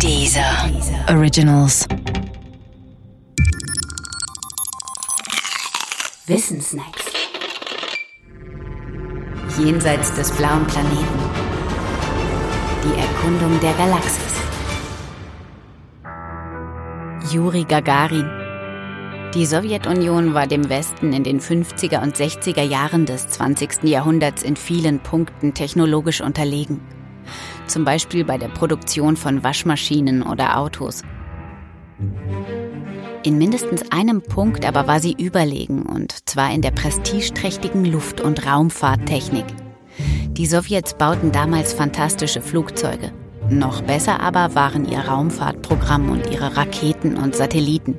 Dieser 0.00 0.70
Originals. 1.08 1.86
Wissensnacks. 6.26 7.04
Jenseits 9.58 10.14
des 10.14 10.30
blauen 10.32 10.66
Planeten. 10.66 11.18
Die 12.84 13.00
Erkundung 13.00 13.60
der 13.60 13.72
Galaxis. 13.74 14.34
Juri 17.32 17.64
Gagarin. 17.64 18.28
Die 19.34 19.46
Sowjetunion 19.46 20.34
war 20.34 20.46
dem 20.46 20.68
Westen 20.68 21.12
in 21.12 21.24
den 21.24 21.40
50er 21.40 22.02
und 22.02 22.16
60er 22.16 22.62
Jahren 22.62 23.06
des 23.06 23.28
20. 23.28 23.84
Jahrhunderts 23.84 24.42
in 24.42 24.56
vielen 24.56 25.00
Punkten 25.00 25.54
technologisch 25.54 26.20
unterlegen. 26.20 26.80
Zum 27.66 27.84
Beispiel 27.84 28.24
bei 28.24 28.38
der 28.38 28.48
Produktion 28.48 29.16
von 29.16 29.42
Waschmaschinen 29.42 30.22
oder 30.22 30.58
Autos. 30.58 31.02
In 33.22 33.38
mindestens 33.38 33.90
einem 33.90 34.20
Punkt 34.20 34.66
aber 34.66 34.86
war 34.86 35.00
sie 35.00 35.12
überlegen, 35.18 35.82
und 35.82 36.28
zwar 36.28 36.52
in 36.52 36.60
der 36.60 36.72
prestigeträchtigen 36.72 37.84
Luft- 37.86 38.20
und 38.20 38.46
Raumfahrttechnik. 38.46 39.46
Die 40.32 40.46
Sowjets 40.46 40.94
bauten 40.94 41.32
damals 41.32 41.72
fantastische 41.72 42.42
Flugzeuge. 42.42 43.12
Noch 43.48 43.82
besser 43.82 44.20
aber 44.20 44.54
waren 44.54 44.84
ihr 44.84 45.00
Raumfahrtprogramm 45.00 46.10
und 46.10 46.30
ihre 46.30 46.56
Raketen 46.56 47.16
und 47.16 47.34
Satelliten. 47.34 47.96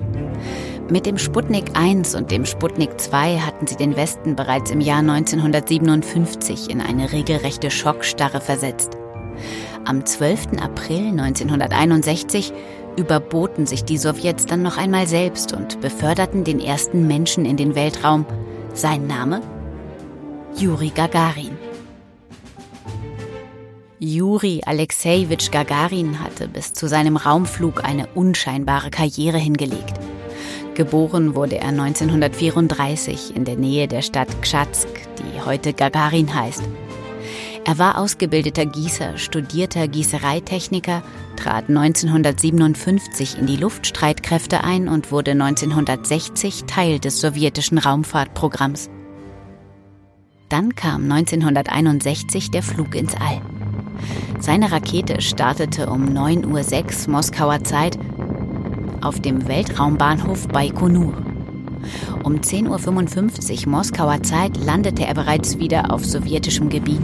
Mit 0.90 1.08
dem 1.08 1.18
Sputnik 1.18 1.72
1 1.74 2.14
und 2.14 2.30
dem 2.30 2.46
Sputnik 2.46 3.00
2 3.00 3.40
hatten 3.40 3.66
sie 3.66 3.78
den 3.78 3.96
Westen 3.96 4.36
bereits 4.36 4.70
im 4.70 4.82
Jahr 4.82 5.00
1957 5.00 6.70
in 6.70 6.82
eine 6.82 7.12
regelrechte 7.12 7.72
Schockstarre 7.72 8.42
versetzt. 8.42 8.98
Am 9.86 10.06
12. 10.06 10.60
April 10.62 11.08
1961 11.20 12.54
überboten 12.98 13.66
sich 13.66 13.84
die 13.84 13.98
Sowjets 13.98 14.46
dann 14.46 14.62
noch 14.62 14.78
einmal 14.78 15.08
selbst 15.08 15.54
und 15.54 15.82
beförderten 15.82 16.44
den 16.44 16.60
ersten 16.60 17.08
Menschen 17.08 17.46
in 17.46 17.58
den 17.58 17.76
Weltraum. 17.76 18.26
Sein 18.74 19.08
Name? 19.08 19.42
Juri 20.58 20.90
Gagarin. 20.90 21.58
Juri 24.00 24.62
Alexejewitsch 24.66 25.52
Gagarin 25.52 26.22
hatte 26.22 26.48
bis 26.48 26.74
zu 26.74 26.88
seinem 26.88 27.18
Raumflug 27.18 27.84
eine 27.84 28.08
unscheinbare 28.14 28.90
Karriere 28.90 29.38
hingelegt. 29.38 30.00
Geboren 30.76 31.36
wurde 31.36 31.58
er 31.58 31.70
1934 31.70 33.36
in 33.36 33.46
der 33.46 33.56
Nähe 33.56 33.88
der 33.88 34.02
Stadt 34.02 34.42
Kschatzk, 34.42 34.90
die 35.20 35.42
heute 35.42 35.74
Gagarin 35.74 36.36
heißt. 36.36 36.64
Er 37.68 37.80
war 37.80 37.98
ausgebildeter 37.98 38.68
Gießer, 38.68 39.18
studierter 39.18 39.88
Gießereitechniker, 39.88 41.02
trat 41.36 41.68
1957 41.68 43.40
in 43.40 43.48
die 43.48 43.56
Luftstreitkräfte 43.56 44.64
ein 44.64 44.88
und 44.88 45.12
wurde 45.12 45.32
1960 45.32 46.66
Teil 46.66 47.00
des 47.00 47.20
sowjetischen 47.20 47.80
Raumfahrtprogramms. 47.80 48.92
Dann 50.50 50.76
kam 50.76 51.12
1961 51.12 52.52
der 52.52 52.62
Flug 52.62 52.94
ins 52.94 53.16
All. 53.16 53.42
Seine 54.40 54.72
Rakete 54.72 55.20
startete 55.22 55.90
um 55.90 56.06
9.06 56.06 57.08
Uhr 57.08 57.14
Moskauer 57.14 57.64
Zeit 57.64 57.98
auf 59.02 59.20
dem 59.20 59.48
Weltraumbahnhof 59.48 60.48
Baikonur. 60.50 61.16
Um 62.24 62.36
10.55 62.36 63.66
Uhr 63.66 63.72
Moskauer 63.72 64.22
Zeit 64.22 64.56
landete 64.58 65.06
er 65.08 65.16
bereits 65.16 65.58
wieder 65.58 65.92
auf 65.92 66.06
sowjetischem 66.06 66.70
Gebiet. 66.70 67.02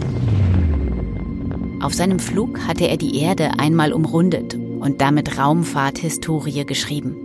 Auf 1.82 1.94
seinem 1.94 2.20
Flug 2.20 2.60
hatte 2.60 2.86
er 2.86 2.96
die 2.96 3.18
Erde 3.18 3.58
einmal 3.58 3.92
umrundet 3.92 4.54
und 4.54 5.00
damit 5.00 5.36
Raumfahrthistorie 5.36 6.64
geschrieben. 6.64 7.16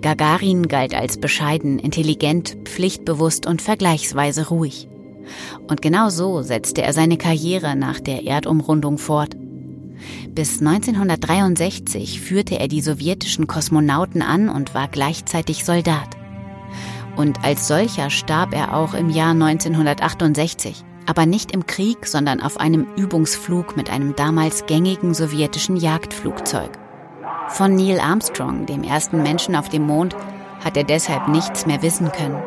Gagarin 0.00 0.68
galt 0.68 0.94
als 0.94 1.18
bescheiden, 1.18 1.78
intelligent, 1.78 2.56
pflichtbewusst 2.64 3.46
und 3.46 3.60
vergleichsweise 3.60 4.48
ruhig. 4.48 4.88
Und 5.68 5.82
genau 5.82 6.08
so 6.08 6.40
setzte 6.40 6.80
er 6.80 6.94
seine 6.94 7.18
Karriere 7.18 7.76
nach 7.76 8.00
der 8.00 8.24
Erdumrundung 8.24 8.96
fort. 8.96 9.36
Bis 10.34 10.60
1963 10.60 12.22
führte 12.22 12.58
er 12.58 12.68
die 12.68 12.80
sowjetischen 12.80 13.46
Kosmonauten 13.46 14.22
an 14.22 14.48
und 14.48 14.74
war 14.74 14.88
gleichzeitig 14.88 15.66
Soldat. 15.66 16.16
Und 17.16 17.44
als 17.44 17.68
solcher 17.68 18.08
starb 18.08 18.54
er 18.54 18.74
auch 18.74 18.94
im 18.94 19.10
Jahr 19.10 19.32
1968 19.32 20.84
aber 21.08 21.24
nicht 21.24 21.52
im 21.52 21.66
Krieg, 21.66 22.06
sondern 22.06 22.42
auf 22.42 22.60
einem 22.60 22.86
Übungsflug 22.96 23.78
mit 23.78 23.90
einem 23.90 24.14
damals 24.14 24.66
gängigen 24.66 25.14
sowjetischen 25.14 25.78
Jagdflugzeug. 25.78 26.70
Von 27.48 27.74
Neil 27.76 27.98
Armstrong, 27.98 28.66
dem 28.66 28.82
ersten 28.84 29.22
Menschen 29.22 29.56
auf 29.56 29.70
dem 29.70 29.86
Mond, 29.86 30.14
hat 30.62 30.76
er 30.76 30.84
deshalb 30.84 31.28
nichts 31.28 31.64
mehr 31.64 31.80
wissen 31.80 32.12
können. 32.12 32.42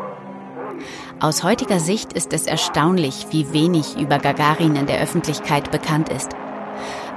Aus 1.19 1.44
heutiger 1.44 1.79
Sicht 1.79 2.13
ist 2.13 2.33
es 2.33 2.45
erstaunlich, 2.45 3.27
wie 3.31 3.51
wenig 3.51 4.00
über 4.00 4.19
Gagarin 4.19 4.75
in 4.75 4.85
der 4.85 5.01
Öffentlichkeit 5.01 5.71
bekannt 5.71 6.09
ist. 6.09 6.29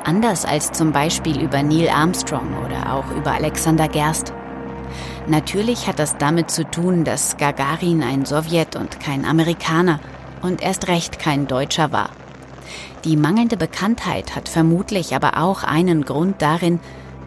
Anders 0.03 0.47
als 0.47 0.72
zum 0.72 0.93
Beispiel 0.93 1.43
über 1.43 1.62
Neil 1.62 1.91
Armstrong 1.91 2.56
oder 2.65 2.94
auch 2.94 3.10
über 3.15 3.33
Alexander 3.33 3.88
Gerst. 3.88 4.33
Natürlich 5.27 5.88
hat 5.88 5.99
das 5.99 6.16
damit 6.16 6.50
zu 6.50 6.65
tun, 6.65 7.04
dass 7.04 7.37
Gagarin 7.37 8.03
ein 8.03 8.25
Sowjet 8.25 8.77
und 8.77 8.99
kein 9.00 9.27
Amerikaner 9.27 10.00
und 10.44 10.62
erst 10.62 10.88
recht 10.88 11.19
kein 11.19 11.47
Deutscher 11.47 11.91
war. 11.91 12.10
Die 13.05 13.16
mangelnde 13.16 13.56
Bekanntheit 13.56 14.37
hat 14.37 14.49
vermutlich 14.49 15.15
aber 15.15 15.38
auch 15.38 15.65
einen 15.65 16.05
Grund 16.05 16.41
darin, 16.41 16.81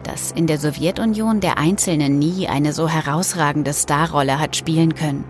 dass 0.04 0.32
in 0.32 0.46
der 0.46 0.58
Sowjetunion 0.58 1.40
der 1.40 1.58
Einzelne 1.58 2.08
nie 2.08 2.48
eine 2.48 2.72
so 2.72 2.88
herausragende 2.88 3.74
Starrolle 3.74 4.40
hat 4.40 4.56
spielen 4.56 4.94
können. 4.94 5.24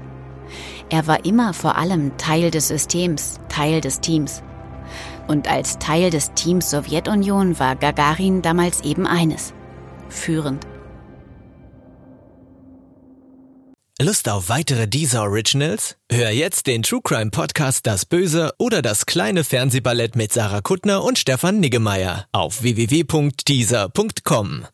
Er 0.91 1.07
war 1.07 1.25
immer 1.25 1.53
vor 1.53 1.77
allem 1.77 2.17
Teil 2.17 2.51
des 2.51 2.69
Systems, 2.69 3.41
Teil 3.49 3.81
des 3.81 4.01
Teams. 4.01 4.43
Und 5.27 5.51
als 5.51 5.79
Teil 5.79 6.11
des 6.11 6.33
Teams 6.33 6.71
Sowjetunion 6.71 7.59
war 7.59 7.77
Gagarin 7.77 8.41
damals 8.41 8.83
eben 8.83 9.07
eines, 9.07 9.53
führend. 10.09 10.67
Lust 14.01 14.29
auf 14.29 14.49
weitere 14.49 14.87
Deezer 14.87 15.23
Originals? 15.23 15.97
Hör 16.09 16.31
jetzt 16.31 16.69
den 16.69 16.85
True 16.85 17.01
Crime 17.03 17.33
Podcast 17.33 17.85
Das 17.85 18.05
Böse 18.05 18.53
oder 18.57 18.81
das 18.81 19.07
kleine 19.07 19.43
Fernsehballett 19.43 20.15
mit 20.15 20.33
Sarah 20.33 20.61
Kuttner 20.61 21.03
und 21.03 21.19
Stefan 21.19 21.59
Niggemeier 21.59 22.29
auf 22.31 22.63
www.deezer.com. 22.63 24.67